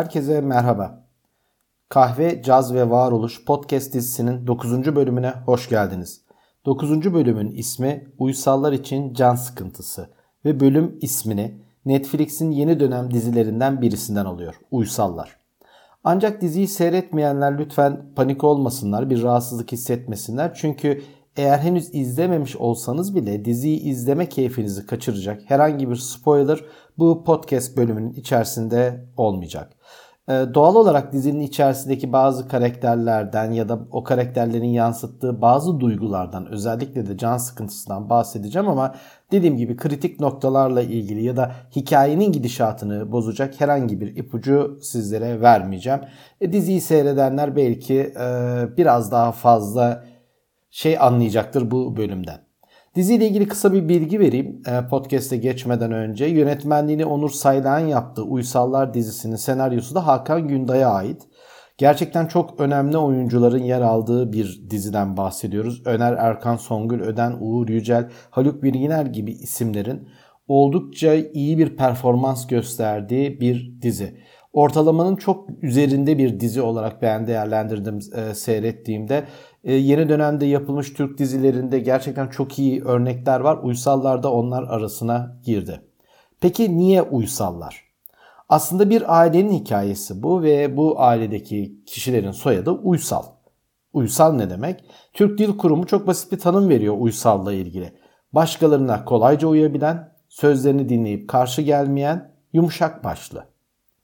[0.00, 1.04] Herkese merhaba.
[1.88, 4.96] Kahve, Caz ve Varoluş podcast dizisinin 9.
[4.96, 6.20] bölümüne hoş geldiniz.
[6.66, 7.14] 9.
[7.14, 10.10] bölümün ismi Uysallar için Can Sıkıntısı
[10.44, 14.54] ve bölüm ismini Netflix'in yeni dönem dizilerinden birisinden alıyor.
[14.70, 15.36] Uysallar.
[16.04, 20.54] Ancak diziyi seyretmeyenler lütfen panik olmasınlar, bir rahatsızlık hissetmesinler.
[20.54, 21.02] Çünkü
[21.36, 26.64] eğer henüz izlememiş olsanız bile diziyi izleme keyfinizi kaçıracak herhangi bir spoiler
[26.98, 29.79] bu podcast bölümünün içerisinde olmayacak.
[30.28, 37.06] Ee, doğal olarak dizinin içerisindeki bazı karakterlerden ya da o karakterlerin yansıttığı bazı duygulardan özellikle
[37.06, 38.94] de can sıkıntısından bahsedeceğim ama
[39.32, 46.00] dediğim gibi kritik noktalarla ilgili ya da hikayenin gidişatını bozacak herhangi bir ipucu sizlere vermeyeceğim.
[46.40, 50.04] E, diziyi seyredenler belki e, biraz daha fazla
[50.70, 52.49] şey anlayacaktır bu bölümden.
[52.94, 56.26] Diziyle ilgili kısa bir bilgi vereyim e, podcast'e geçmeden önce.
[56.26, 61.22] Yönetmenliğini Onur Saylan yaptığı Uysallar dizisinin senaryosu da Hakan Günday'a ait.
[61.78, 65.82] Gerçekten çok önemli oyuncuların yer aldığı bir diziden bahsediyoruz.
[65.86, 70.08] Öner Erkan Songül Öden, Uğur Yücel, Haluk Bilginer gibi isimlerin
[70.48, 74.16] oldukça iyi bir performans gösterdiği bir dizi.
[74.52, 79.24] Ortalamanın çok üzerinde bir dizi olarak ben değerlendirdim e, seyrettiğimde.
[79.64, 83.58] E, yeni dönemde yapılmış Türk dizilerinde gerçekten çok iyi örnekler var.
[83.62, 85.82] Uysallar da onlar arasına girdi.
[86.40, 87.84] Peki niye uysallar?
[88.48, 93.22] Aslında bir ailenin hikayesi bu ve bu ailedeki kişilerin soyadı Uysal.
[93.92, 94.84] Uysal ne demek?
[95.12, 97.92] Türk Dil Kurumu çok basit bir tanım veriyor uysalla ilgili.
[98.32, 103.44] Başkalarına kolayca uyabilen, sözlerini dinleyip karşı gelmeyen, yumuşak başlı.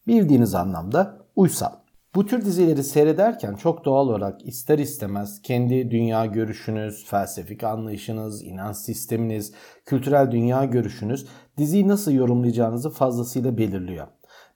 [0.06, 1.72] Bildiğiniz anlamda uysal.
[2.16, 8.76] Bu tür dizileri seyrederken çok doğal olarak ister istemez kendi dünya görüşünüz, felsefik anlayışınız, inanç
[8.76, 9.52] sisteminiz,
[9.84, 11.26] kültürel dünya görüşünüz
[11.58, 14.06] diziyi nasıl yorumlayacağınızı fazlasıyla belirliyor.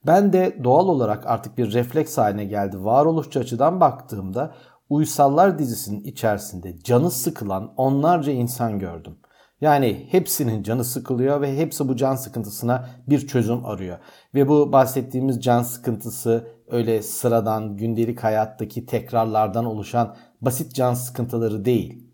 [0.06, 2.84] Ben de doğal olarak artık bir refleks haline geldi.
[2.84, 4.54] Varoluşçu açıdan baktığımda
[4.91, 9.19] Uysallar dizisinin içerisinde canı sıkılan onlarca insan gördüm.
[9.60, 13.98] Yani hepsinin canı sıkılıyor ve hepsi bu can sıkıntısına bir çözüm arıyor.
[14.34, 22.10] Ve bu bahsettiğimiz can sıkıntısı öyle sıradan gündelik hayattaki tekrarlardan oluşan basit can sıkıntıları değil.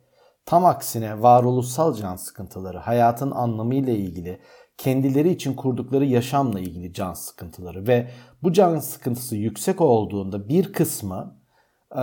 [0.47, 4.41] Tam aksine varoluşsal can sıkıntıları, hayatın anlamıyla ilgili,
[4.79, 8.11] kendileri için kurdukları yaşamla ilgili can sıkıntıları ve
[8.43, 11.41] bu can sıkıntısı yüksek olduğunda bir kısmı
[11.93, 12.03] e,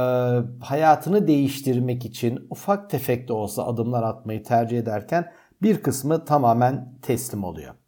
[0.62, 5.32] hayatını değiştirmek için ufak tefek de olsa adımlar atmayı tercih ederken
[5.62, 7.83] bir kısmı tamamen teslim oluyor.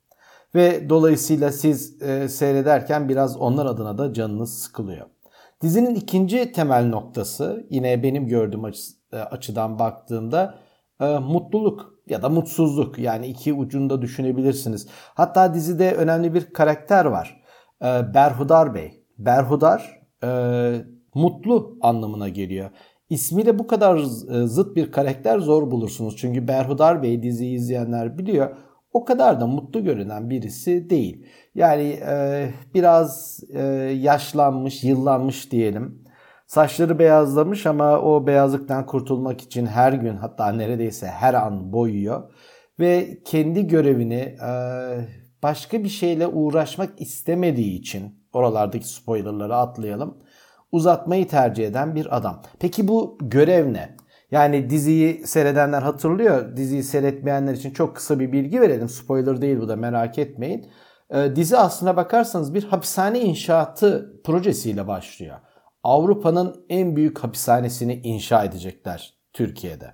[0.56, 5.06] Ve dolayısıyla siz e, seyrederken biraz onlar adına da canınız sıkılıyor.
[5.62, 10.60] Dizinin ikinci temel noktası yine benim gördüğüm e, açıdan baktığımda
[11.02, 14.88] e, mutluluk ya da mutsuzluk yani iki ucunda düşünebilirsiniz.
[15.14, 17.42] Hatta dizide önemli bir karakter var.
[17.82, 19.04] E, Berhudar Bey.
[19.18, 20.30] Berhudar e,
[21.16, 22.70] mutlu anlamına geliyor.
[23.10, 26.18] İsmiyle bu kadar e, zıt bir karakter zor bulursunuz.
[26.18, 28.56] Çünkü Berhudar Bey diziyi izleyenler biliyor
[28.96, 31.28] o kadar da mutlu görünen birisi değil.
[31.56, 33.62] Yani e, biraz e,
[34.00, 36.04] yaşlanmış, yıllanmış diyelim.
[36.48, 42.34] Saçları beyazlamış ama o beyazlıktan kurtulmak için her gün hatta neredeyse her an boyuyor.
[42.80, 44.52] Ve kendi görevini e,
[45.44, 50.18] başka bir şeyle uğraşmak istemediği için oralardaki spoilerları atlayalım
[50.72, 52.42] uzatmayı tercih eden bir adam.
[52.60, 53.96] Peki bu görev ne?
[54.36, 56.58] Yani diziyi seyredenler hatırlıyor.
[56.58, 58.90] Diziyi seyretmeyenler için çok kısa bir bilgi verelim.
[58.90, 60.72] Spoiler değil bu da merak etmeyin.
[61.10, 65.38] Ee, dizi aslına bakarsanız bir hapishane inşaatı projesiyle başlıyor.
[65.84, 69.94] Avrupa'nın en büyük hapishanesini inşa edecekler Türkiye'de.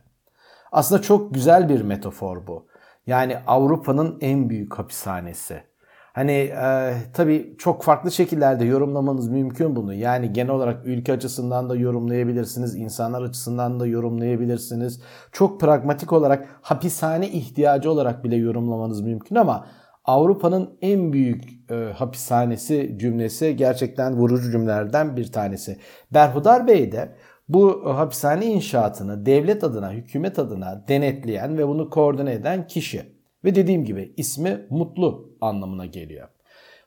[0.72, 2.68] Aslında çok güzel bir metafor bu.
[3.08, 5.64] Yani Avrupa'nın en büyük hapishanesi.
[6.14, 9.94] Hani e, tabii çok farklı şekillerde yorumlamanız mümkün bunu.
[9.94, 15.02] Yani genel olarak ülke açısından da yorumlayabilirsiniz, insanlar açısından da yorumlayabilirsiniz.
[15.32, 19.68] Çok pragmatik olarak hapishane ihtiyacı olarak bile yorumlamanız mümkün ama
[20.06, 25.78] Avrupa'nın en büyük e, hapishanesi cümlesi gerçekten vurucu cümlelerden bir tanesi.
[26.14, 27.16] Berhudar Bey de
[27.50, 33.22] bu hapishane inşaatını devlet adına, hükümet adına denetleyen ve bunu koordine eden kişi.
[33.44, 36.28] Ve dediğim gibi ismi mutlu anlamına geliyor.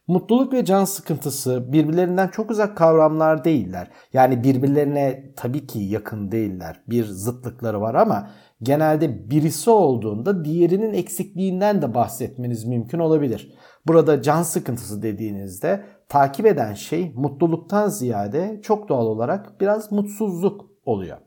[0.06, 3.90] Mutluluk ve can sıkıntısı birbirlerinden çok uzak kavramlar değiller.
[4.12, 6.80] Yani birbirlerine tabii ki yakın değiller.
[6.88, 8.30] Bir zıtlıkları var ama
[8.62, 13.54] genelde birisi olduğunda diğerinin eksikliğinden de bahsetmeniz mümkün olabilir.
[13.86, 21.18] Burada can sıkıntısı dediğinizde takip eden şey mutluluktan ziyade çok doğal olarak biraz mutsuzluk oluyor.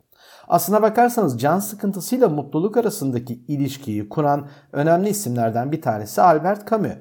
[0.48, 6.92] Aslına bakarsanız can sıkıntısıyla mutluluk arasındaki ilişkiyi kuran önemli isimlerden bir tanesi Albert Camus.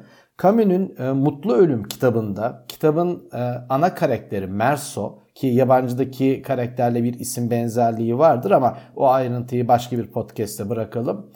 [0.42, 3.38] Camus'un e, Mutlu Ölüm kitabında kitabın e,
[3.68, 10.12] ana karakteri Merso ki yabancıdaki karakterle bir isim benzerliği vardır ama o ayrıntıyı başka bir
[10.12, 11.32] podcast'te bırakalım.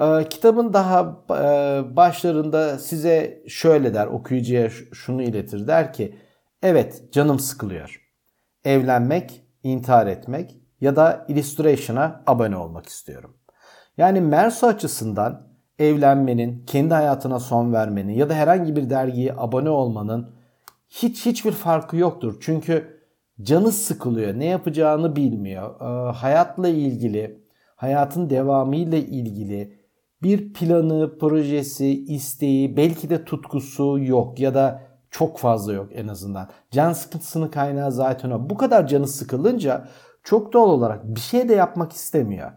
[0.00, 6.18] E, kitabın daha e, başlarında size şöyle der okuyucuya şunu iletir der ki
[6.62, 8.00] evet canım sıkılıyor.
[8.64, 13.36] Evlenmek, intihar etmek ya da Illustration'a abone olmak istiyorum.
[13.96, 15.46] Yani Merso açısından
[15.78, 20.30] evlenmenin, kendi hayatına son vermenin ya da herhangi bir dergiye abone olmanın
[20.88, 22.36] hiç hiçbir farkı yoktur.
[22.40, 23.00] Çünkü
[23.42, 25.80] canı sıkılıyor, ne yapacağını bilmiyor.
[25.80, 27.44] Ee, hayatla ilgili,
[27.76, 29.78] hayatın devamı ile ilgili
[30.22, 36.48] bir planı, projesi, isteği, belki de tutkusu yok ya da çok fazla yok en azından.
[36.70, 38.50] Can sıkıntısının kaynağı zaten o.
[38.50, 39.88] Bu kadar canı sıkılınca
[40.24, 42.52] çok doğal olarak bir şey de yapmak istemiyor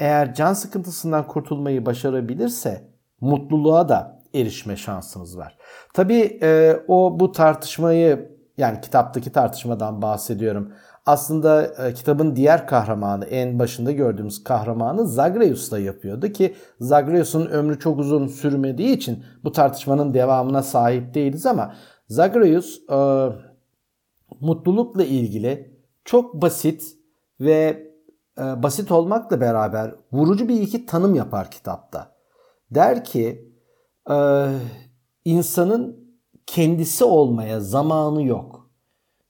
[0.00, 5.58] eğer can sıkıntısından kurtulmayı başarabilirse mutluluğa da erişme şansınız var.
[5.94, 10.72] Tabii e, o bu tartışmayı yani kitaptaki tartışmadan bahsediyorum.
[11.06, 17.78] Aslında e, kitabın diğer kahramanı en başında gördüğümüz kahramanı Zagreus da yapıyordu ki Zagreus'un ömrü
[17.78, 21.74] çok uzun sürmediği için bu tartışmanın devamına sahip değiliz ama
[22.08, 23.28] Zagreus e,
[24.40, 25.69] mutlulukla ilgili
[26.04, 26.96] çok basit
[27.40, 27.90] ve
[28.38, 32.16] e, basit olmakla beraber vurucu bir iki tanım yapar kitapta.
[32.70, 33.54] Der ki
[34.10, 34.46] e,
[35.24, 36.10] insanın
[36.46, 38.70] kendisi olmaya zamanı yok.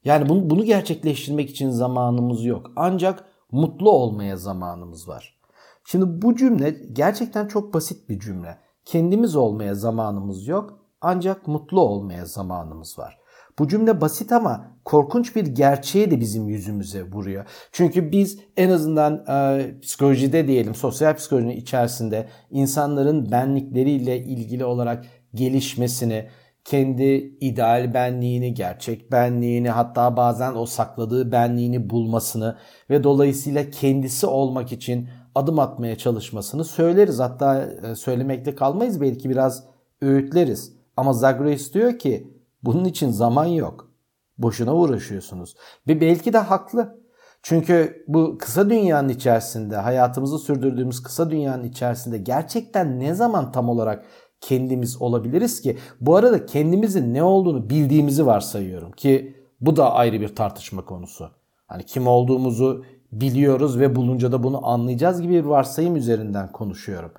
[0.05, 2.71] Yani bunu, bunu gerçekleştirmek için zamanımız yok.
[2.77, 5.41] Ancak mutlu olmaya zamanımız var.
[5.85, 8.59] Şimdi bu cümle gerçekten çok basit bir cümle.
[8.85, 13.20] Kendimiz olmaya zamanımız yok ancak mutlu olmaya zamanımız var.
[13.61, 17.45] Bu cümle basit ama korkunç bir gerçeği de bizim yüzümüze vuruyor.
[17.73, 25.05] Çünkü biz en azından e, psikolojide diyelim, sosyal psikolojinin içerisinde insanların benlikleriyle ilgili olarak
[25.35, 26.29] gelişmesini,
[26.65, 27.05] kendi
[27.41, 32.57] ideal benliğini, gerçek benliğini, hatta bazen o sakladığı benliğini bulmasını
[32.91, 37.19] ve dolayısıyla kendisi olmak için adım atmaya çalışmasını söyleriz.
[37.19, 39.65] Hatta e, söylemekte kalmayız belki biraz
[40.03, 40.73] öğütleriz.
[40.97, 43.91] Ama Zagreus diyor ki bunun için zaman yok.
[44.39, 45.55] Boşuna uğraşıyorsunuz.
[45.89, 47.01] Ve belki de haklı.
[47.43, 54.05] Çünkü bu kısa dünyanın içerisinde, hayatımızı sürdürdüğümüz kısa dünyanın içerisinde gerçekten ne zaman tam olarak
[54.41, 55.79] kendimiz olabiliriz ki?
[56.01, 61.31] Bu arada kendimizin ne olduğunu bildiğimizi varsayıyorum ki bu da ayrı bir tartışma konusu.
[61.67, 67.13] Hani kim olduğumuzu biliyoruz ve bulunca da bunu anlayacağız gibi bir varsayım üzerinden konuşuyorum.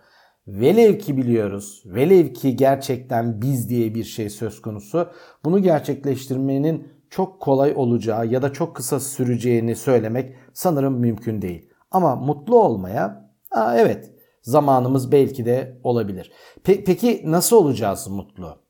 [0.47, 5.09] Velev ki biliyoruz, velev ki gerçekten biz diye bir şey söz konusu.
[5.45, 11.69] Bunu gerçekleştirmenin çok kolay olacağı ya da çok kısa süreceğini söylemek sanırım mümkün değil.
[11.91, 14.11] Ama mutlu olmaya aa, evet
[14.41, 16.31] zamanımız belki de olabilir.
[16.63, 18.60] Pe- peki nasıl olacağız mutlu?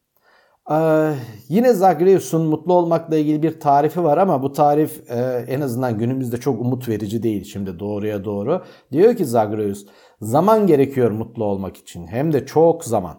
[0.69, 1.13] Ee,
[1.49, 6.37] yine Zagreus'un mutlu olmakla ilgili bir tarifi var ama bu tarif e, en azından günümüzde
[6.37, 8.63] çok umut verici değil şimdi doğruya doğru.
[8.91, 9.85] Diyor ki Zagreus
[10.21, 13.17] zaman gerekiyor mutlu olmak için hem de çok zaman.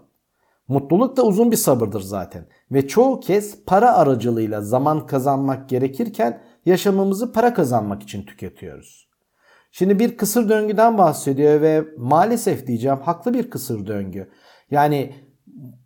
[0.69, 7.33] Mutluluk da uzun bir sabırdır zaten ve çoğu kez para aracılığıyla zaman kazanmak gerekirken yaşamımızı
[7.33, 9.09] para kazanmak için tüketiyoruz.
[9.73, 14.31] Şimdi bir kısır döngüden bahsediyor ve maalesef diyeceğim haklı bir kısır döngü.
[14.71, 15.15] Yani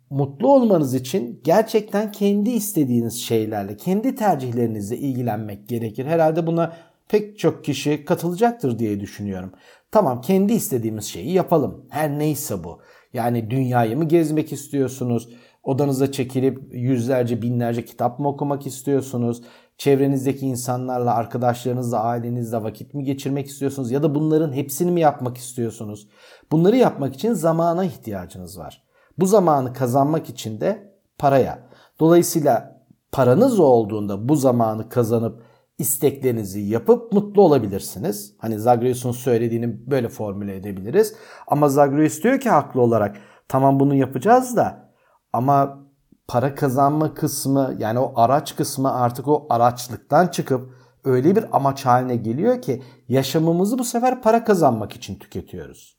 [0.09, 6.05] mutlu olmanız için gerçekten kendi istediğiniz şeylerle, kendi tercihlerinizle ilgilenmek gerekir.
[6.05, 6.73] Herhalde buna
[7.09, 9.51] pek çok kişi katılacaktır diye düşünüyorum.
[9.91, 11.85] Tamam kendi istediğimiz şeyi yapalım.
[11.89, 12.79] Her neyse bu.
[13.13, 15.29] Yani dünyayı mı gezmek istiyorsunuz?
[15.63, 19.43] Odanıza çekilip yüzlerce binlerce kitap mı okumak istiyorsunuz?
[19.77, 23.91] Çevrenizdeki insanlarla, arkadaşlarınızla, ailenizle vakit mi geçirmek istiyorsunuz?
[23.91, 26.07] Ya da bunların hepsini mi yapmak istiyorsunuz?
[26.51, 28.86] Bunları yapmak için zamana ihtiyacınız var.
[29.17, 31.59] Bu zamanı kazanmak için de paraya.
[31.99, 32.81] Dolayısıyla
[33.11, 35.43] paranız olduğunda bu zamanı kazanıp
[35.77, 38.35] isteklerinizi yapıp mutlu olabilirsiniz.
[38.37, 41.15] Hani Zagreus'un söylediğini böyle formüle edebiliriz.
[41.47, 44.91] Ama Zagreus diyor ki haklı olarak tamam bunu yapacağız da
[45.33, 45.87] ama
[46.27, 52.15] para kazanma kısmı yani o araç kısmı artık o araçlıktan çıkıp öyle bir amaç haline
[52.15, 55.96] geliyor ki yaşamımızı bu sefer para kazanmak için tüketiyoruz.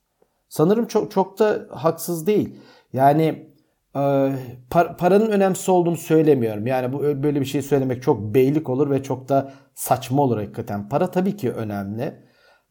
[0.49, 2.55] Sanırım çok çok da haksız değil.
[2.93, 3.53] Yani
[3.97, 4.33] e,
[4.71, 6.67] par, paranın önemsiz olduğunu söylemiyorum.
[6.67, 10.89] Yani bu böyle bir şey söylemek çok beylik olur ve çok da saçma olur hakikaten.
[10.89, 12.15] Para tabii ki önemli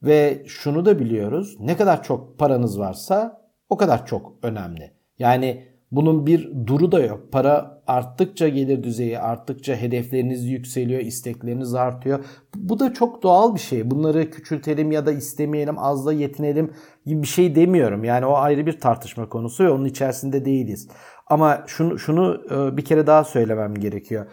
[0.04, 1.56] ve şunu da biliyoruz.
[1.60, 4.92] Ne kadar çok paranız varsa o kadar çok önemli.
[5.20, 7.32] Yani bunun bir duru da yok.
[7.32, 12.26] Para arttıkça gelir düzeyi arttıkça hedefleriniz yükseliyor, istekleriniz artıyor.
[12.56, 13.92] Bu da çok doğal bir şey.
[13.92, 16.74] Bunları küçültelim ya da istemeyelim, azla yetinelim
[17.06, 18.04] gibi bir şey demiyorum.
[18.04, 20.88] Yani o ayrı bir tartışma konusu ve onun içerisinde değiliz.
[21.28, 24.26] Ama şunu şunu e, bir kere daha söylemem gerekiyor.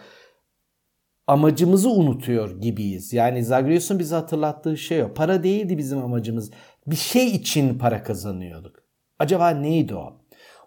[1.27, 3.13] Amacımızı unutuyor gibiyiz.
[3.13, 5.13] Yani Zagreus'un bize hatırlattığı şey o.
[5.13, 6.51] Para değildi bizim amacımız.
[6.87, 8.75] Bir şey için para kazanıyorduk.
[9.19, 10.21] Acaba neydi o?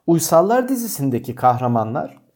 [0.06, 2.27] Uysallar dizisindeki kahramanlar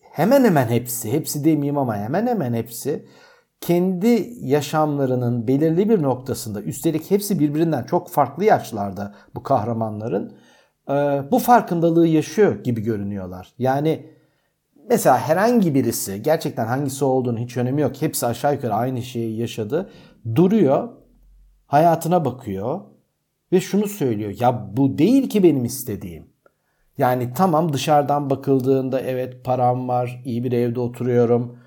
[0.00, 3.06] hemen hemen hepsi, hepsi demeyeyim ama hemen hemen hepsi
[3.60, 10.36] kendi yaşamlarının belirli bir noktasında üstelik hepsi birbirinden çok farklı yaşlarda bu kahramanların
[10.88, 10.92] e,
[11.30, 13.54] bu farkındalığı yaşıyor gibi görünüyorlar.
[13.58, 14.06] Yani
[14.88, 18.02] mesela herhangi birisi gerçekten hangisi olduğunu hiç önemi yok.
[18.02, 19.90] Hepsi aşağı yukarı aynı şeyi yaşadı.
[20.34, 20.88] Duruyor,
[21.66, 22.80] hayatına bakıyor
[23.52, 24.34] ve şunu söylüyor.
[24.40, 26.31] Ya bu değil ki benim istediğim.
[26.98, 31.58] Yani tamam dışarıdan bakıldığında evet param var, iyi bir evde oturuyorum,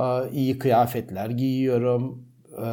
[0.00, 2.24] e, iyi kıyafetler giyiyorum,
[2.62, 2.66] e,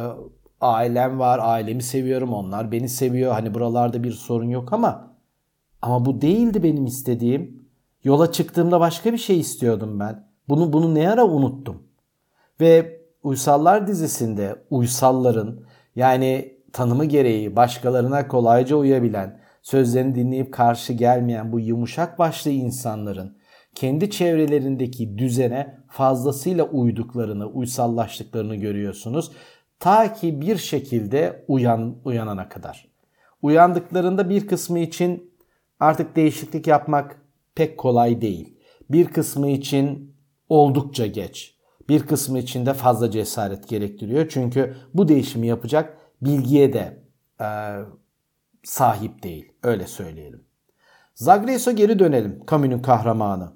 [0.60, 3.32] ailem var, ailemi seviyorum, onlar beni seviyor.
[3.32, 5.14] Hani buralarda bir sorun yok ama
[5.82, 7.68] ama bu değildi benim istediğim.
[8.04, 10.28] Yola çıktığımda başka bir şey istiyordum ben.
[10.48, 11.82] Bunu bunu ne ara unuttum.
[12.60, 15.60] Ve Uysallar dizisinde uysalların
[15.96, 23.36] yani tanımı gereği başkalarına kolayca uyabilen, sözlerini dinleyip karşı gelmeyen bu yumuşak başlı insanların
[23.74, 29.32] kendi çevrelerindeki düzene fazlasıyla uyduklarını, uysallaştıklarını görüyorsunuz.
[29.80, 32.88] Ta ki bir şekilde uyan, uyanana kadar.
[33.42, 35.34] Uyandıklarında bir kısmı için
[35.80, 37.22] artık değişiklik yapmak
[37.54, 38.54] pek kolay değil.
[38.90, 40.14] Bir kısmı için
[40.48, 41.54] oldukça geç.
[41.88, 44.28] Bir kısmı için de fazla cesaret gerektiriyor.
[44.28, 47.02] Çünkü bu değişimi yapacak bilgiye de
[47.40, 47.46] e,
[48.64, 49.52] sahip değil.
[49.62, 50.44] Öyle söyleyelim.
[51.14, 52.40] Zagreus'a geri dönelim.
[52.50, 53.52] Camus'un kahramanı.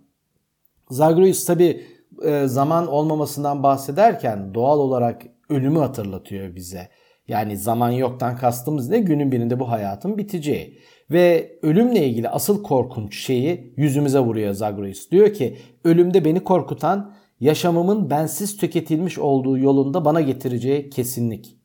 [0.91, 1.87] Zagreus tabi
[2.25, 6.89] e, zaman olmamasından bahsederken doğal olarak ölümü hatırlatıyor bize.
[7.29, 8.99] Yani zaman yoktan kastımız ne?
[8.99, 10.79] Günün birinde bu hayatın biteceği.
[11.11, 15.11] Ve ölümle ilgili asıl korkunç şeyi yüzümüze vuruyor Zagreus.
[15.11, 21.57] Diyor ki ölümde beni korkutan yaşamımın bensiz tüketilmiş olduğu yolunda bana getireceği kesinlik.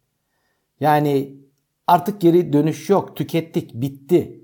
[0.79, 1.46] Yani
[1.87, 3.15] artık geri dönüş yok.
[3.15, 4.43] Tükettik, bitti.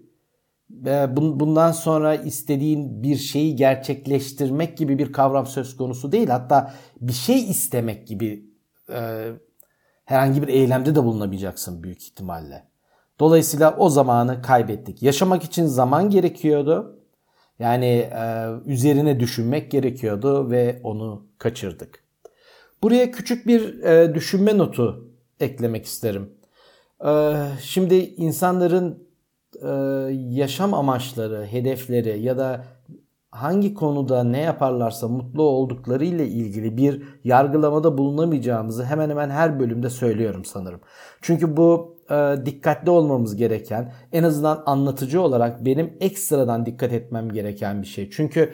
[1.16, 6.28] Bundan sonra istediğin bir şeyi gerçekleştirmek gibi bir kavram söz konusu değil.
[6.28, 8.46] Hatta bir şey istemek gibi
[8.90, 9.30] e,
[10.06, 12.68] herhangi bir eylemde de bulunamayacaksın büyük ihtimalle.
[13.20, 15.04] Dolayısıyla o zamanı kaybettik.
[15.04, 17.00] Yaşamak için zaman gerekiyordu.
[17.60, 22.04] Yani e, üzerine düşünmek gerekiyordu ve onu kaçırdık.
[22.84, 26.32] Buraya küçük bir e, düşünme notu eklemek isterim.
[27.06, 29.08] E, şimdi insanların
[29.62, 29.70] e,
[30.30, 32.66] yaşam amaçları, hedefleri ya da
[33.32, 39.90] hangi konuda ne yaparlarsa mutlu oldukları ile ilgili bir yargılamada bulunamayacağımızı hemen hemen her bölümde
[39.90, 40.82] söylüyorum sanırım.
[41.22, 47.82] Çünkü bu e, dikkatli olmamız gereken, en azından anlatıcı olarak benim ekstradan dikkat etmem gereken
[47.82, 48.10] bir şey.
[48.10, 48.54] Çünkü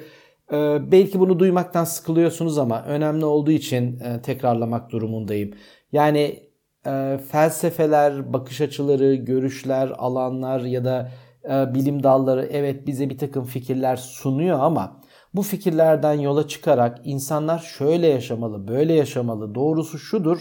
[0.51, 5.51] e, belki bunu duymaktan sıkılıyorsunuz ama önemli olduğu için tekrarlamak durumundayım.
[5.91, 6.48] Yani
[6.85, 11.11] e, felsefeler, bakış açıları, görüşler, alanlar ya da
[11.49, 15.01] e, bilim dalları evet bize bir takım fikirler sunuyor ama
[15.33, 20.39] bu fikirlerden yola çıkarak insanlar şöyle yaşamalı, böyle yaşamalı, doğrusu şudur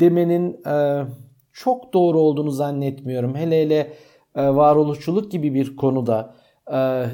[0.00, 1.04] demenin e,
[1.52, 3.34] çok doğru olduğunu zannetmiyorum.
[3.34, 3.92] Hele hele
[4.34, 6.34] e, varoluşçuluk gibi bir konuda
[6.72, 7.06] e,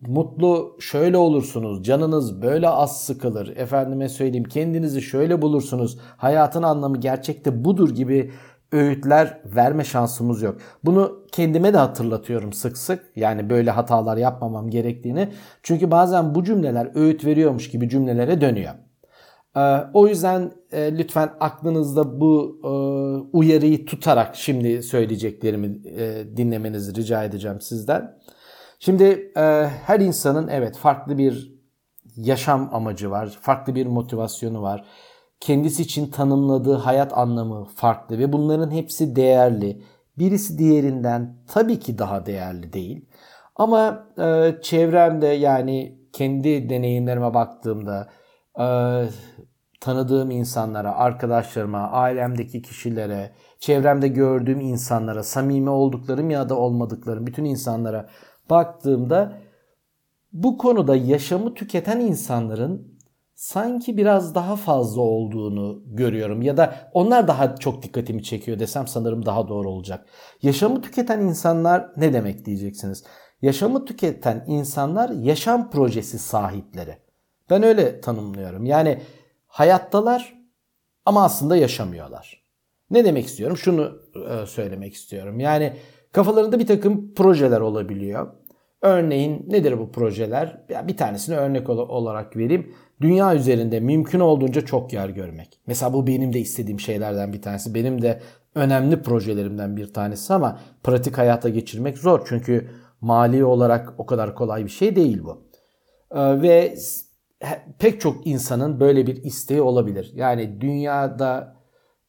[0.00, 7.64] mutlu şöyle olursunuz, canınız böyle az sıkılır, efendime söyleyeyim kendinizi şöyle bulursunuz, hayatın anlamı gerçekte
[7.64, 8.32] budur gibi
[8.72, 10.56] öğütler verme şansımız yok.
[10.84, 13.04] Bunu kendime de hatırlatıyorum sık sık.
[13.16, 15.28] Yani böyle hatalar yapmamam gerektiğini.
[15.62, 18.74] Çünkü bazen bu cümleler öğüt veriyormuş gibi cümlelere dönüyor.
[19.56, 19.60] Ee,
[19.94, 22.68] o yüzden e, lütfen aklınızda bu e,
[23.36, 25.66] uyarıyı tutarak şimdi söyleyeceklerimi
[25.98, 28.16] e, dinlemenizi rica edeceğim sizden.
[28.78, 29.32] Şimdi
[29.86, 31.56] her insanın evet farklı bir
[32.16, 34.84] yaşam amacı var, farklı bir motivasyonu var
[35.40, 39.82] kendisi için tanımladığı hayat anlamı farklı ve bunların hepsi değerli.
[40.18, 43.08] Birisi diğerinden tabii ki daha değerli değil.
[43.56, 48.08] Ama e, çevremde yani kendi deneyimlerime baktığımda
[48.60, 48.66] e,
[49.80, 58.08] tanıdığım insanlara, arkadaşlarıma, ailemdeki kişilere, çevremde gördüğüm insanlara, samimi olduklarım ya da olmadıklarım bütün insanlara
[58.50, 59.32] baktığımda
[60.32, 62.96] bu konuda yaşamı tüketen insanların
[63.34, 69.26] sanki biraz daha fazla olduğunu görüyorum ya da onlar daha çok dikkatimi çekiyor desem sanırım
[69.26, 70.06] daha doğru olacak.
[70.42, 73.04] Yaşamı tüketen insanlar ne demek diyeceksiniz.
[73.42, 76.98] Yaşamı tüketen insanlar yaşam projesi sahipleri.
[77.50, 78.64] Ben öyle tanımlıyorum.
[78.64, 79.02] Yani
[79.46, 80.34] hayattalar
[81.06, 82.42] ama aslında yaşamıyorlar.
[82.90, 83.56] Ne demek istiyorum?
[83.56, 85.40] Şunu e, söylemek istiyorum.
[85.40, 85.76] Yani
[86.16, 88.26] kafalarında bir takım projeler olabiliyor.
[88.82, 90.64] Örneğin nedir bu projeler?
[90.68, 92.74] Ya bir tanesini örnek olarak vereyim.
[93.00, 95.60] Dünya üzerinde mümkün olduğunca çok yer görmek.
[95.66, 97.74] Mesela bu benim de istediğim şeylerden bir tanesi.
[97.74, 98.20] Benim de
[98.54, 102.22] önemli projelerimden bir tanesi ama pratik hayata geçirmek zor.
[102.28, 102.70] Çünkü
[103.00, 105.44] mali olarak o kadar kolay bir şey değil bu.
[106.14, 106.74] Ee, ve
[107.78, 110.12] pek çok insanın böyle bir isteği olabilir.
[110.14, 111.56] Yani dünyada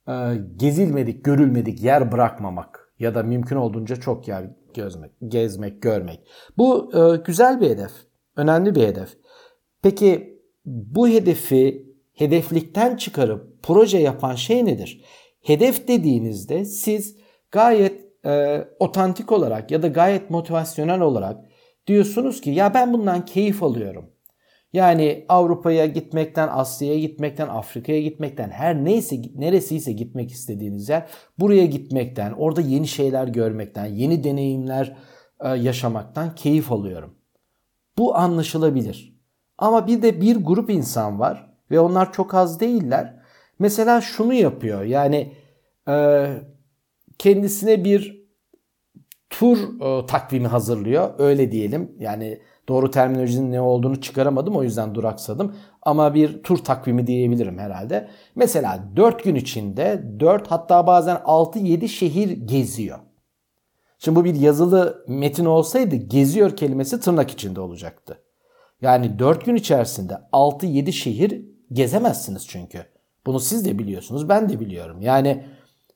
[0.08, 0.14] e,
[0.56, 6.20] gezilmedik, görülmedik yer bırakmamak ya da mümkün olduğunca çok yer gezmek, gezmek, görmek.
[6.58, 7.92] Bu e, güzel bir hedef,
[8.36, 9.18] önemli bir hedef.
[9.82, 15.04] Peki bu hedefi hedeflikten çıkarıp proje yapan şey nedir?
[15.42, 17.18] Hedef dediğinizde siz
[17.52, 21.46] gayet e, otantik olarak ya da gayet motivasyonel olarak
[21.88, 24.12] diyorsunuz ki ya ben bundan keyif alıyorum.
[24.74, 31.08] Yani Avrupa'ya gitmekten, Asya'ya gitmekten, Afrika'ya gitmekten, her neyse neresiyse gitmek istediğiniz yer,
[31.40, 34.98] buraya gitmekten, orada yeni şeyler görmekten, yeni deneyimler
[35.40, 37.16] e, yaşamaktan keyif alıyorum.
[37.98, 39.18] Bu anlaşılabilir.
[39.58, 43.20] Ama bir de bir grup insan var ve onlar çok az değiller.
[43.60, 44.84] Mesela şunu yapıyor.
[44.84, 45.34] Yani
[45.90, 46.28] e,
[47.18, 48.27] kendisine bir
[49.30, 51.14] tur e, takvimi hazırlıyor.
[51.18, 51.92] Öyle diyelim.
[52.00, 55.56] Yani doğru terminolojinin ne olduğunu çıkaramadım o yüzden duraksadım.
[55.82, 58.08] Ama bir tur takvimi diyebilirim herhalde.
[58.36, 63.00] Mesela 4 gün içinde 4 hatta bazen 6-7 şehir geziyor.
[64.00, 68.24] Şimdi bu bir yazılı metin olsaydı geziyor kelimesi tırnak içinde olacaktı.
[68.82, 72.86] Yani 4 gün içerisinde 6-7 şehir gezemezsiniz çünkü.
[73.26, 75.02] Bunu siz de biliyorsunuz ben de biliyorum.
[75.02, 75.44] Yani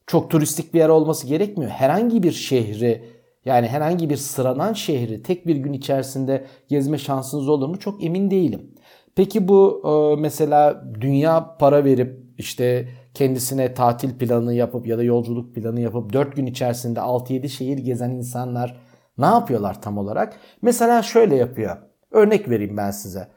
[0.08, 1.72] çok turistik bir yer olması gerekmiyor.
[1.72, 3.04] Herhangi bir şehri
[3.46, 8.32] yani herhangi bir sıradan şehri tek bir gün içerisinde gezme şansınız olur mu çok emin
[8.32, 8.72] değilim.
[9.16, 15.56] Peki bu e, mesela dünya para verip işte kendisine tatil planı yapıp ya da yolculuk
[15.56, 18.78] planı yapıp 4 gün içerisinde 6-7 şehir gezen insanlar
[19.18, 20.34] ne yapıyorlar tam olarak?
[20.62, 21.78] Mesela şöyle yapıyor.
[22.12, 23.28] Örnek vereyim ben size.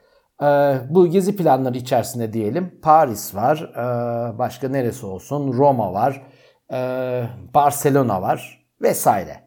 [0.43, 0.47] E,
[0.91, 6.23] bu gezi planları içerisinde diyelim Paris var, e, başka neresi olsun Roma var,
[7.55, 9.44] Barcelona var vesaire.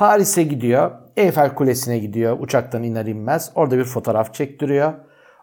[0.00, 0.90] Paris'e gidiyor.
[1.16, 2.36] Eyfel Kulesi'ne gidiyor.
[2.40, 3.50] Uçaktan iner inmez.
[3.54, 4.92] Orada bir fotoğraf çektiriyor.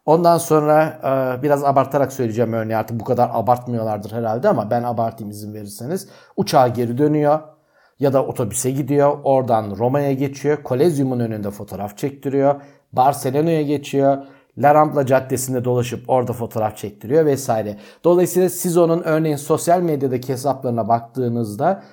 [0.06, 5.32] Ondan sonra e, biraz abartarak söyleyeceğim örneği artık bu kadar abartmıyorlardır herhalde ama ben abartayım
[5.32, 6.10] izin verirseniz.
[6.38, 7.40] Uçağa geri dönüyor
[8.00, 9.18] ya da otobüse gidiyor.
[9.24, 10.64] Oradan Roma'ya geçiyor.
[10.64, 12.62] Kolezyumun önünde fotoğraf çektiriyor.
[12.94, 14.18] Barcelona'ya geçiyor.
[14.58, 17.78] La Rambla Caddesi'nde dolaşıp orada fotoğraf çektiriyor vesaire.
[18.04, 21.84] Dolayısıyla siz onun örneğin sosyal medyadaki hesaplarına baktığınızda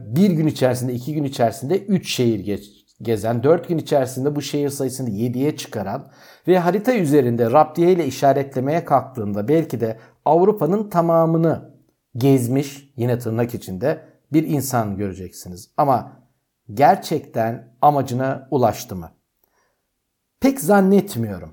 [0.00, 2.60] bir gün içerisinde, iki gün içerisinde üç şehir
[3.02, 6.10] gezen, dört gün içerisinde bu şehir sayısını yediye çıkaran
[6.48, 11.70] ve harita üzerinde raptiye ile işaretlemeye kalktığında belki de Avrupa'nın tamamını
[12.16, 14.00] gezmiş, yine tırnak içinde
[14.32, 15.70] bir insan göreceksiniz.
[15.76, 16.12] Ama
[16.74, 19.10] gerçekten amacına ulaştı mı?
[20.40, 21.52] Pek zannetmiyorum.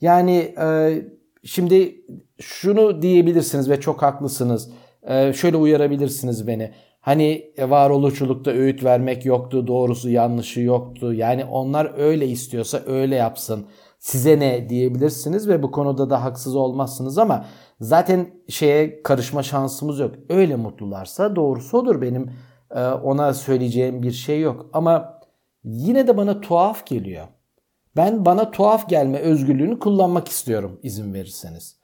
[0.00, 1.02] Yani e,
[1.44, 2.04] şimdi
[2.40, 4.70] şunu diyebilirsiniz ve çok haklısınız.
[5.02, 6.72] E, şöyle uyarabilirsiniz beni.
[7.00, 11.14] Hani varoluşçulukta öğüt vermek yoktu, doğrusu yanlışı yoktu.
[11.14, 13.66] Yani onlar öyle istiyorsa öyle yapsın.
[13.98, 17.46] Size ne diyebilirsiniz ve bu konuda da haksız olmazsınız ama
[17.80, 20.14] zaten şeye karışma şansımız yok.
[20.28, 22.30] Öyle mutlularsa doğrusu odur benim
[22.70, 24.66] e, ona söyleyeceğim bir şey yok.
[24.72, 25.20] Ama
[25.64, 27.26] yine de bana tuhaf geliyor.
[27.96, 31.76] Ben bana tuhaf gelme özgürlüğünü kullanmak istiyorum izin verirseniz.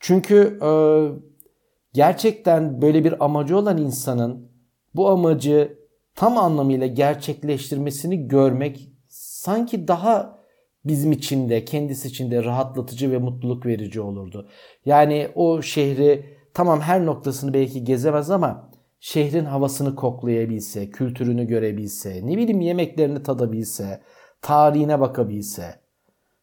[0.00, 0.70] Çünkü e,
[1.92, 4.51] gerçekten böyle bir amacı olan insanın
[4.94, 5.78] bu amacı
[6.14, 10.42] tam anlamıyla gerçekleştirmesini görmek sanki daha
[10.84, 14.48] bizim için de kendisi için de rahatlatıcı ve mutluluk verici olurdu.
[14.86, 16.24] Yani o şehri
[16.54, 24.00] tamam her noktasını belki gezemez ama şehrin havasını koklayabilse, kültürünü görebilse, ne bileyim yemeklerini tadabilse,
[24.42, 25.82] tarihine bakabilse.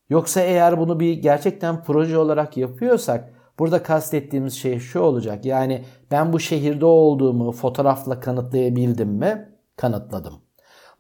[0.10, 5.46] Yoksa eğer bunu bir gerçekten proje olarak yapıyorsak Burada kastettiğimiz şey şu olacak.
[5.46, 9.50] Yani ben bu şehirde olduğumu fotoğrafla kanıtlayabildim mi?
[9.76, 10.34] Kanıtladım.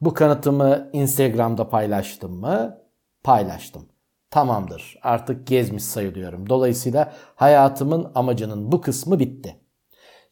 [0.01, 2.77] Bu kanıtımı Instagram'da paylaştım mı?
[3.23, 3.85] Paylaştım.
[4.31, 4.99] Tamamdır.
[5.03, 6.49] Artık gezmiş sayılıyorum.
[6.49, 9.55] Dolayısıyla hayatımın amacının bu kısmı bitti.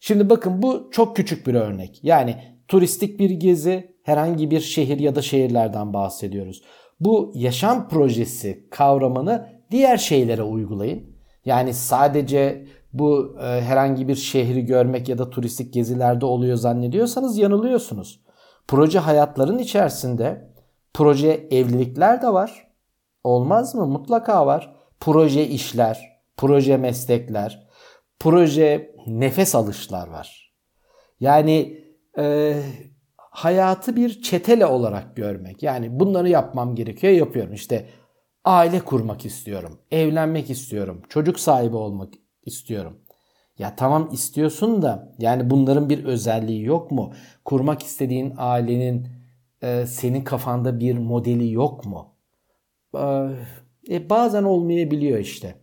[0.00, 2.00] Şimdi bakın bu çok küçük bir örnek.
[2.02, 2.36] Yani
[2.68, 6.62] turistik bir gezi, herhangi bir şehir ya da şehirlerden bahsediyoruz.
[7.00, 11.17] Bu yaşam projesi kavramını diğer şeylere uygulayın.
[11.48, 18.20] Yani sadece bu e, herhangi bir şehri görmek ya da turistik gezilerde oluyor zannediyorsanız yanılıyorsunuz.
[18.68, 20.48] Proje hayatların içerisinde
[20.98, 22.68] Proje evlilikler de var.
[23.24, 23.86] Olmaz mı?
[23.86, 24.74] Mutlaka var.
[25.00, 27.68] Proje işler, proje meslekler,
[28.18, 30.54] proje nefes alışlar var.
[31.20, 31.84] Yani
[32.18, 32.54] e,
[33.16, 35.62] hayatı bir çetele olarak görmek.
[35.62, 37.52] Yani bunları yapmam gerekiyor, yapıyorum.
[37.52, 37.86] İşte
[38.48, 42.98] aile kurmak istiyorum, evlenmek istiyorum, çocuk sahibi olmak istiyorum.
[43.58, 47.12] Ya tamam istiyorsun da yani bunların bir özelliği yok mu?
[47.44, 49.08] Kurmak istediğin ailenin
[49.62, 52.14] e, senin kafanda bir modeli yok mu?
[53.90, 55.54] E, bazen olmayabiliyor işte.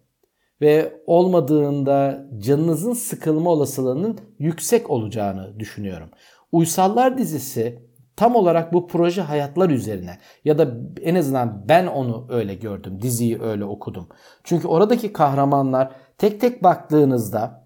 [0.61, 6.09] Ve olmadığında canınızın sıkılma olasılığının yüksek olacağını düşünüyorum.
[6.51, 7.79] Uysallar dizisi
[8.15, 10.67] tam olarak bu proje hayatlar üzerine ya da
[11.01, 13.01] en azından ben onu öyle gördüm.
[13.01, 14.07] Diziyi öyle okudum.
[14.43, 17.65] Çünkü oradaki kahramanlar tek tek baktığınızda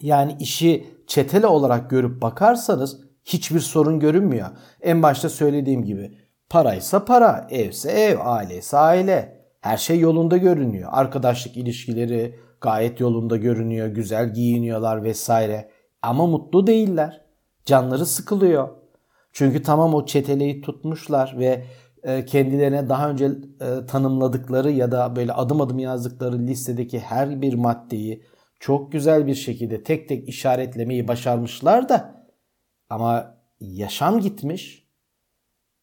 [0.00, 4.48] yani işi çetele olarak görüp bakarsanız hiçbir sorun görünmüyor.
[4.80, 9.36] En başta söylediğim gibi paraysa para, evse ev, aileyse aile.
[9.60, 10.88] Her şey yolunda görünüyor.
[10.92, 13.88] Arkadaşlık ilişkileri gayet yolunda görünüyor.
[13.88, 15.70] Güzel giyiniyorlar vesaire.
[16.02, 17.20] Ama mutlu değiller.
[17.64, 18.68] Canları sıkılıyor.
[19.36, 21.64] Çünkü tamam o çeteleyi tutmuşlar ve
[22.02, 23.24] e, kendilerine daha önce
[23.60, 28.22] e, tanımladıkları ya da böyle adım adım yazdıkları listedeki her bir maddeyi
[28.60, 32.26] çok güzel bir şekilde tek tek işaretlemeyi başarmışlar da
[32.90, 34.86] ama yaşam gitmiş.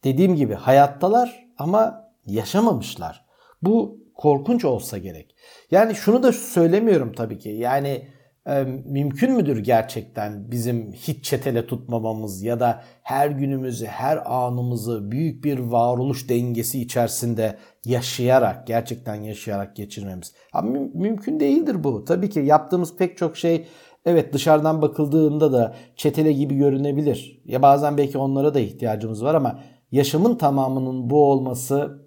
[0.04, 3.26] Dediğim gibi hayattalar ama yaşamamışlar.
[3.62, 5.36] Bu korkunç olsa gerek.
[5.72, 7.50] Yani şunu da söylemiyorum tabii ki.
[7.50, 8.08] Yani
[8.48, 15.44] e, mümkün müdür gerçekten bizim hiç çetele tutmamamız ya da her günümüzü, her anımızı büyük
[15.44, 20.34] bir varoluş dengesi içerisinde yaşayarak, gerçekten yaşayarak geçirmemiz?
[20.54, 22.06] Ama mü- mümkün değildir bu.
[22.06, 23.68] Tabii ki yaptığımız pek çok şey
[24.06, 27.42] evet dışarıdan bakıldığında da çetele gibi görünebilir.
[27.46, 29.60] Ya bazen belki onlara da ihtiyacımız var ama
[29.92, 32.04] yaşamın tamamının bu olması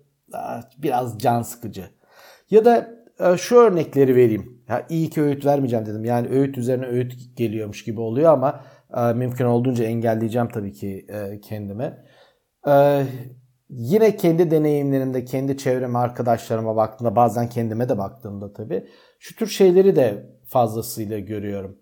[0.79, 1.85] biraz can sıkıcı.
[2.51, 4.56] Ya da e, şu örnekleri vereyim.
[4.69, 6.05] Ya iyi ki öğüt vermeyeceğim dedim.
[6.05, 8.65] Yani öğüt üzerine öğüt geliyormuş gibi oluyor ama
[8.97, 12.05] e, mümkün olduğunca engelleyeceğim tabii ki e, kendime.
[13.69, 18.87] Yine kendi deneyimlerimde, kendi çevreme, arkadaşlarıma baktığımda, bazen kendime de baktığımda tabii
[19.19, 21.79] şu tür şeyleri de fazlasıyla görüyorum.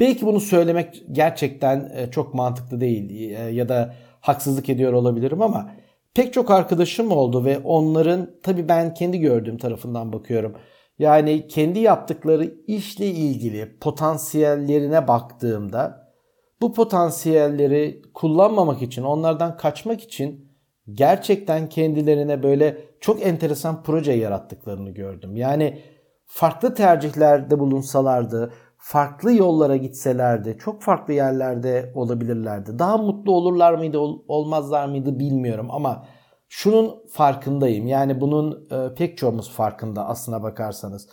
[0.00, 5.70] Belki bunu söylemek gerçekten çok mantıklı değil ya da haksızlık ediyor olabilirim ama
[6.16, 10.56] pek çok arkadaşım oldu ve onların tabii ben kendi gördüğüm tarafından bakıyorum.
[10.98, 16.12] Yani kendi yaptıkları işle ilgili potansiyellerine baktığımda
[16.60, 20.52] bu potansiyelleri kullanmamak için, onlardan kaçmak için
[20.92, 25.36] gerçekten kendilerine böyle çok enteresan proje yarattıklarını gördüm.
[25.36, 25.78] Yani
[26.26, 28.52] farklı tercihlerde bulunsalardı,
[28.86, 32.78] farklı yollara gitselerdi, çok farklı yerlerde olabilirlerdi.
[32.78, 36.06] Daha mutlu olurlar mıydı, olmazlar mıydı bilmiyorum ama
[36.48, 37.86] şunun farkındayım.
[37.86, 41.08] Yani bunun e, pek çoğumuz farkında aslına bakarsanız.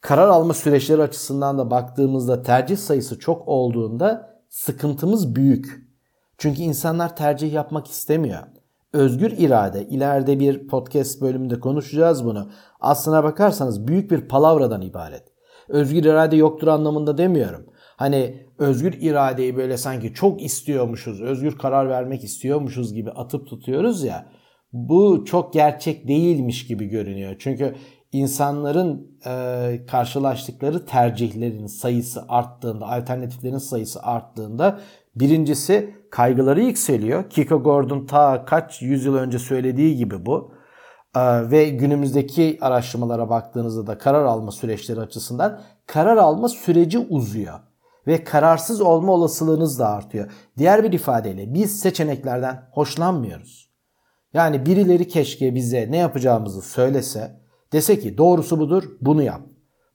[0.00, 5.86] Karar alma süreçleri açısından da baktığımızda tercih sayısı çok olduğunda sıkıntımız büyük.
[6.38, 8.42] Çünkü insanlar tercih yapmak istemiyor.
[8.92, 12.50] Özgür irade, ileride bir podcast bölümünde konuşacağız bunu.
[12.80, 15.35] Aslına bakarsanız büyük bir palavradan ibaret
[15.68, 17.66] özgür irade yoktur anlamında demiyorum.
[17.96, 24.26] Hani özgür iradeyi böyle sanki çok istiyormuşuz, özgür karar vermek istiyormuşuz gibi atıp tutuyoruz ya.
[24.72, 27.36] Bu çok gerçek değilmiş gibi görünüyor.
[27.38, 27.74] Çünkü
[28.12, 34.80] insanların e, karşılaştıkları tercihlerin sayısı arttığında, alternatiflerin sayısı arttığında
[35.14, 37.30] birincisi kaygıları yükseliyor.
[37.30, 40.55] Kiko Gordon ta kaç yüzyıl önce söylediği gibi bu.
[41.16, 47.60] Ee, ve günümüzdeki araştırmalara baktığınızda da karar alma süreçleri açısından karar alma süreci uzuyor
[48.06, 50.30] ve kararsız olma olasılığınız da artıyor.
[50.58, 53.70] Diğer bir ifadeyle biz seçeneklerden hoşlanmıyoruz.
[54.32, 57.40] Yani birileri keşke bize ne yapacağımızı söylese,
[57.72, 59.40] dese ki doğrusu budur, bunu yap.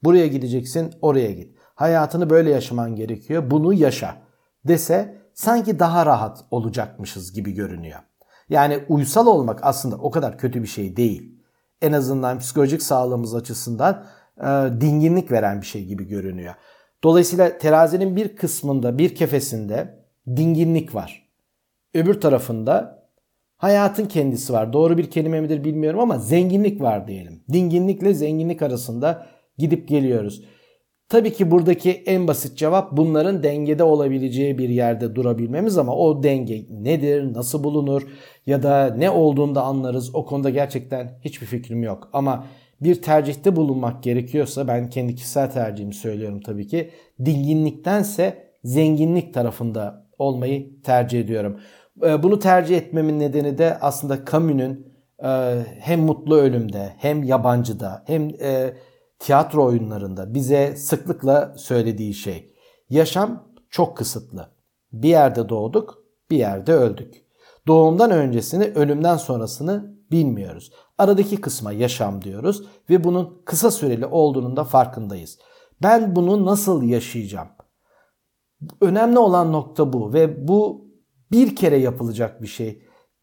[0.04, 1.56] Buraya gideceksin, oraya git.
[1.74, 4.16] Hayatını böyle yaşaman gerekiyor, bunu yaşa
[4.64, 8.00] dese sanki daha rahat olacakmışız gibi görünüyor.
[8.48, 11.38] Yani uysal olmak aslında o kadar kötü bir şey değil.
[11.82, 14.04] En azından psikolojik sağlığımız açısından
[14.40, 14.46] e,
[14.80, 16.54] dinginlik veren bir şey gibi görünüyor.
[17.04, 20.04] Dolayısıyla terazinin bir kısmında, bir kefesinde
[20.36, 21.28] dinginlik var.
[21.94, 23.02] Öbür tarafında
[23.56, 24.72] hayatın kendisi var.
[24.72, 27.44] Doğru bir kelime midir bilmiyorum ama zenginlik var diyelim.
[27.52, 29.26] Dinginlikle zenginlik arasında
[29.58, 30.44] gidip geliyoruz.
[31.12, 36.64] Tabii ki buradaki en basit cevap bunların dengede olabileceği bir yerde durabilmemiz ama o denge
[36.70, 38.02] nedir, nasıl bulunur
[38.46, 40.14] ya da ne olduğunda anlarız.
[40.14, 42.08] O konuda gerçekten hiçbir fikrim yok.
[42.12, 42.46] Ama
[42.80, 46.90] bir tercihte bulunmak gerekiyorsa ben kendi kişisel tercihimi söylüyorum tabii ki.
[47.24, 51.60] Dinginliktense zenginlik tarafında olmayı tercih ediyorum.
[52.02, 54.86] E, bunu tercih etmemin nedeni de aslında Camus'un
[55.24, 55.28] e,
[55.80, 58.72] hem Mutlu Ölüm'de hem Yabancı'da hem e,
[59.22, 62.54] tiyatro oyunlarında bize sıklıkla söylediği şey.
[62.90, 64.48] Yaşam çok kısıtlı.
[64.92, 67.14] Bir yerde doğduk, bir yerde öldük.
[67.66, 70.72] Doğumdan öncesini, ölümden sonrasını bilmiyoruz.
[70.98, 75.38] Aradaki kısma yaşam diyoruz ve bunun kısa süreli olduğunun da farkındayız.
[75.82, 77.48] Ben bunu nasıl yaşayacağım?
[78.80, 80.86] Önemli olan nokta bu ve bu
[81.32, 82.82] bir kere yapılacak bir şey.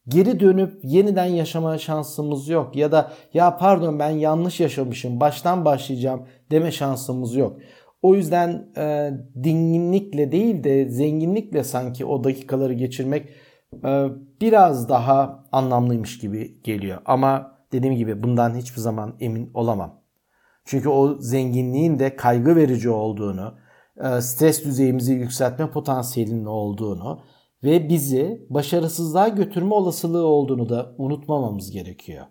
[0.10, 6.26] Geri dönüp yeniden yaşama şansımız yok ya da ya pardon ben yanlış yaşamışım baştan başlayacağım
[6.52, 7.58] deme şansımız yok.
[8.02, 9.12] O yüzden e,
[9.44, 13.30] dinginlikle değil de zenginlikle sanki o dakikaları geçirmek
[13.86, 14.06] e,
[14.42, 17.02] biraz daha anlamlıymış gibi geliyor.
[17.06, 20.02] Ama dediğim gibi bundan hiçbir zaman emin olamam.
[20.66, 23.54] Çünkü o zenginliğin de kaygı verici olduğunu,
[24.04, 27.22] e, stres düzeyimizi yükseltme potansiyelinin olduğunu
[27.64, 32.26] ve bizi başarısızlığa götürme olasılığı olduğunu da unutmamamız gerekiyor.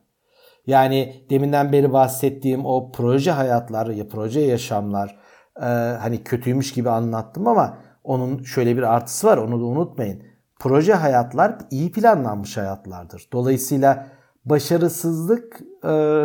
[0.67, 5.19] Yani deminden beri bahsettiğim o proje hayatlar ya proje yaşamlar
[5.57, 5.65] e,
[6.01, 10.23] hani kötüymüş gibi anlattım ama onun şöyle bir artısı var onu da unutmayın.
[10.59, 13.29] Proje hayatlar iyi planlanmış hayatlardır.
[13.33, 14.07] Dolayısıyla
[14.45, 16.25] başarısızlık e,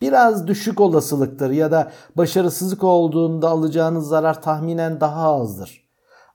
[0.00, 5.81] biraz düşük olasılıktır ya da başarısızlık olduğunda alacağınız zarar tahminen daha azdır.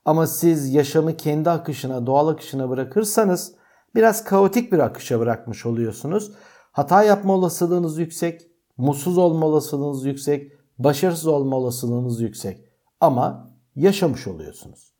[0.08, 3.54] Ama siz yaşamı kendi akışına, doğal akışına bırakırsanız
[3.96, 6.32] biraz kaotik bir akışa bırakmış oluyorsunuz.
[6.72, 8.42] Hata yapma olasılığınız yüksek,
[8.78, 12.58] mutsuz olma olasılığınız yüksek, başarısız olma olasılığınız yüksek.
[13.02, 14.94] Ama yaşamış oluyorsunuz.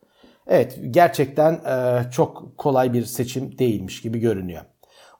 [0.46, 4.62] Evet gerçekten e, çok kolay bir seçim değilmiş gibi görünüyor.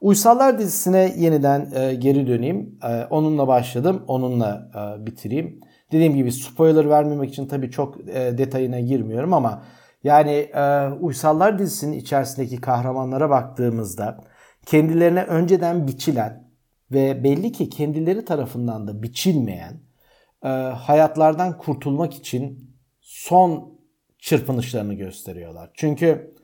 [0.01, 2.79] Uysallar dizisine yeniden e, geri döneyim.
[2.83, 5.61] E, onunla başladım, onunla e, bitireyim.
[5.92, 9.62] Dediğim gibi spoiler vermemek için tabii çok e, detayına girmiyorum ama
[10.05, 14.24] yani e, Uysallar dizisinin içerisindeki kahramanlara baktığımızda
[14.66, 16.48] kendilerine önceden biçilen
[16.90, 19.81] ve belli ki kendileri tarafından da biçilmeyen
[20.44, 23.79] e, hayatlardan kurtulmak için son
[24.18, 25.70] çırpınışlarını gösteriyorlar.
[25.74, 26.35] Çünkü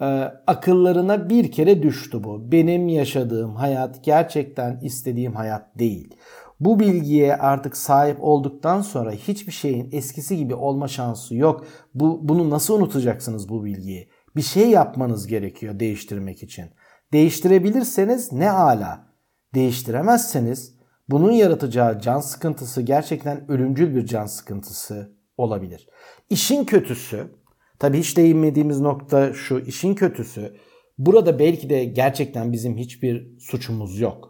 [0.00, 0.04] e,
[0.46, 2.52] akıllarına bir kere düştü bu.
[2.52, 6.14] Benim yaşadığım hayat gerçekten istediğim hayat değil.
[6.60, 11.66] Bu bilgiye artık sahip olduktan sonra hiçbir şeyin eskisi gibi olma şansı yok.
[11.94, 14.08] Bu bunu nasıl unutacaksınız bu bilgiyi?
[14.36, 16.64] Bir şey yapmanız gerekiyor değiştirmek için.
[17.12, 19.06] Değiştirebilirseniz ne ala.
[19.54, 20.74] Değiştiremezseniz
[21.08, 25.88] bunun yaratacağı can sıkıntısı gerçekten ölümcül bir can sıkıntısı olabilir.
[26.30, 27.34] İşin kötüsü,
[27.78, 30.56] tabi hiç değinmediğimiz nokta şu, işin kötüsü
[30.98, 34.29] burada belki de gerçekten bizim hiçbir suçumuz yok.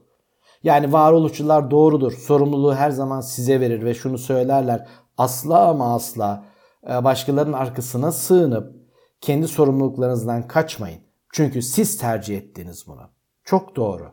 [0.62, 2.12] Yani varoluşçular doğrudur.
[2.12, 4.88] Sorumluluğu her zaman size verir ve şunu söylerler.
[5.18, 6.44] Asla ama asla
[6.90, 8.77] e, başkalarının arkasına sığınıp
[9.20, 11.01] kendi sorumluluklarınızdan kaçmayın.
[11.33, 13.11] Çünkü siz tercih ettiniz bunu.
[13.44, 14.12] Çok doğru.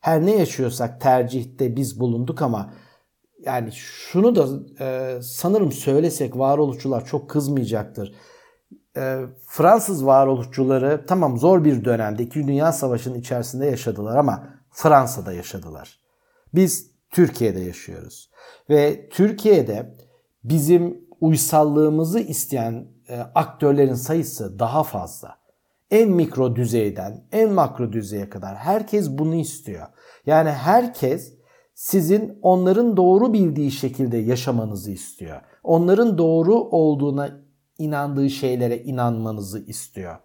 [0.00, 2.72] Her ne yaşıyorsak tercihte biz bulunduk ama
[3.44, 4.46] yani şunu da
[4.84, 8.14] e, sanırım söylesek varoluşçular çok kızmayacaktır.
[8.96, 12.46] E, Fransız varoluşçuları tamam zor bir dönemde 2.
[12.46, 15.98] Dünya Savaşı'nın içerisinde yaşadılar ama Fransa'da yaşadılar.
[16.54, 18.30] Biz Türkiye'de yaşıyoruz.
[18.70, 19.96] Ve Türkiye'de
[20.44, 25.38] bizim uysallığımızı isteyen e, aktörlerin sayısı daha fazla.
[25.90, 29.86] En mikro düzeyden en makro düzeye kadar herkes bunu istiyor.
[30.26, 31.34] Yani herkes
[31.74, 35.40] sizin onların doğru bildiği şekilde yaşamanızı istiyor.
[35.62, 37.30] Onların doğru olduğuna
[37.78, 40.16] inandığı şeylere inanmanızı istiyor.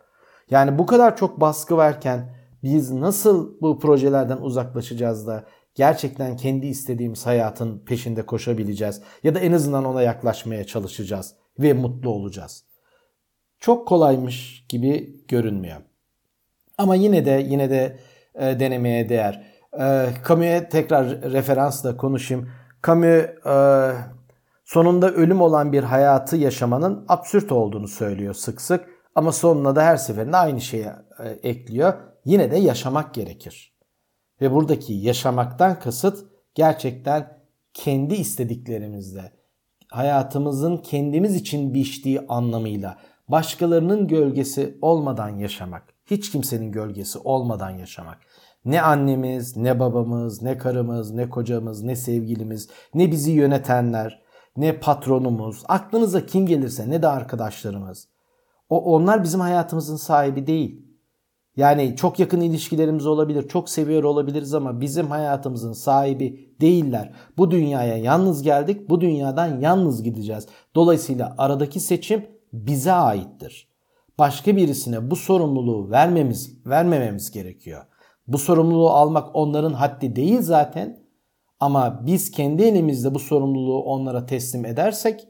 [0.49, 5.45] Yani bu kadar çok baskı varken biz nasıl bu projelerden uzaklaşacağız da
[5.76, 12.10] gerçekten kendi istediğimiz hayatın peşinde koşabileceğiz ya da en azından ona yaklaşmaya çalışacağız ve mutlu
[12.10, 12.63] olacağız.
[13.60, 15.82] Çok kolaymış gibi görünmüyor.
[16.78, 17.99] Ama yine de yine de
[18.36, 19.45] e, denemeye değer.
[19.80, 22.49] E, Camus'e tekrar referansla konuşayım.
[22.88, 23.91] Camus e,
[24.65, 28.86] sonunda ölüm olan bir hayatı yaşamanın absürt olduğunu söylüyor sık sık.
[29.15, 30.86] Ama sonuna da her seferinde aynı şeyi
[31.19, 31.93] e, ekliyor.
[32.25, 33.73] Yine de yaşamak gerekir.
[34.41, 39.31] Ve buradaki yaşamaktan kasıt gerçekten kendi istediklerimizle,
[39.89, 48.17] hayatımızın kendimiz için biçtiği anlamıyla başkalarının gölgesi olmadan yaşamak, hiç kimsenin gölgesi olmadan yaşamak.
[48.65, 54.23] Ne annemiz, ne babamız, ne karımız, ne kocamız, ne sevgilimiz, ne bizi yönetenler,
[54.57, 58.07] ne patronumuz, aklınıza kim gelirse ne de arkadaşlarımız.
[58.69, 60.92] O onlar bizim hayatımızın sahibi değil.
[61.57, 67.13] Yani çok yakın ilişkilerimiz olabilir, çok seviyor olabiliriz ama bizim hayatımızın sahibi değiller.
[67.37, 70.47] Bu dünyaya yalnız geldik, bu dünyadan yalnız gideceğiz.
[70.75, 73.73] Dolayısıyla aradaki seçim bize aittir.
[74.19, 77.85] başka birisine bu sorumluluğu vermemiz, vermememiz gerekiyor.
[78.27, 81.03] Bu sorumluluğu almak onların haddi değil zaten.
[81.59, 85.27] Ama biz kendi elimizde bu sorumluluğu onlara teslim edersek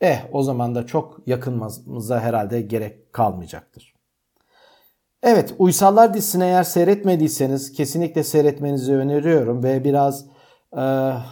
[0.00, 3.91] eh o zaman da çok yakınmamıza herhalde gerek kalmayacaktır.
[5.22, 10.26] Evet Uysallar dizisini eğer seyretmediyseniz kesinlikle seyretmenizi öneriyorum ve biraz
[10.72, 10.80] e,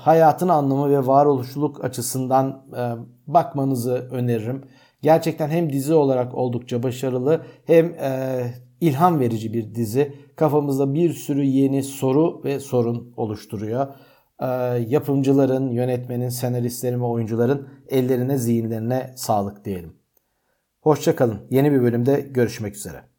[0.05, 2.83] hayatın anlamı ve varoluşluluk açısından e,
[3.27, 4.65] bakmanızı öneririm.
[5.03, 8.41] Gerçekten hem dizi olarak oldukça başarılı hem e,
[8.81, 10.15] ilham verici bir dizi.
[10.37, 13.87] Kafamızda bir sürü yeni soru ve sorun oluşturuyor.
[14.41, 14.47] E,
[14.89, 19.93] yapımcıların, yönetmenin, senaristlerin ve oyuncuların ellerine, zihinlerine sağlık diyelim.
[20.81, 21.39] Hoşçakalın.
[21.51, 23.10] Yeni bir bölümde görüşmek üzere.